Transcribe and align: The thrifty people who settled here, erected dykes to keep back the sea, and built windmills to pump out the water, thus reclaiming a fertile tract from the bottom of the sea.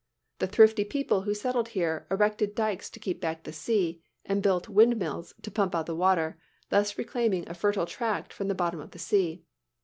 The 0.39 0.47
thrifty 0.47 0.83
people 0.83 1.21
who 1.21 1.35
settled 1.35 1.67
here, 1.67 2.07
erected 2.09 2.55
dykes 2.55 2.89
to 2.89 2.99
keep 2.99 3.21
back 3.21 3.43
the 3.43 3.53
sea, 3.53 4.01
and 4.25 4.41
built 4.41 4.67
windmills 4.67 5.35
to 5.43 5.51
pump 5.51 5.75
out 5.75 5.85
the 5.85 5.95
water, 5.95 6.39
thus 6.69 6.97
reclaiming 6.97 7.47
a 7.47 7.53
fertile 7.53 7.85
tract 7.85 8.33
from 8.33 8.47
the 8.47 8.55
bottom 8.55 8.79
of 8.79 8.89
the 8.93 8.97
sea. 8.97 9.43